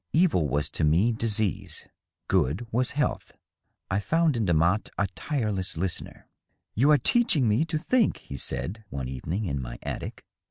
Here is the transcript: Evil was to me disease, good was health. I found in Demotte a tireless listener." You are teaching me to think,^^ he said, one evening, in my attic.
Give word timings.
Evil 0.13 0.47
was 0.49 0.67
to 0.71 0.83
me 0.83 1.11
disease, 1.11 1.85
good 2.27 2.65
was 2.71 2.93
health. 2.97 3.33
I 3.91 3.99
found 3.99 4.35
in 4.35 4.47
Demotte 4.47 4.89
a 4.97 5.05
tireless 5.13 5.77
listener." 5.77 6.27
You 6.73 6.89
are 6.89 6.97
teaching 6.97 7.47
me 7.47 7.65
to 7.65 7.77
think,^^ 7.77 8.17
he 8.21 8.35
said, 8.35 8.83
one 8.89 9.07
evening, 9.07 9.45
in 9.45 9.61
my 9.61 9.77
attic. 9.83 10.25